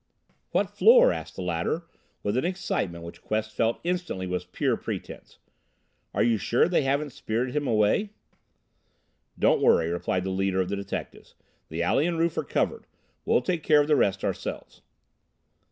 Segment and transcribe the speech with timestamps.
[0.49, 1.83] "What floor?" asked the latter,
[2.23, 5.37] with an excitement which Quest felt instantly was pure pretense.
[6.15, 8.09] "Are you sure they haven't spirited him away?"
[9.37, 11.35] "Don't worry," replied the leader of the detectives.
[11.69, 12.87] "The alley and roof are covered.
[13.25, 14.81] We'll take care of the rest ourselves."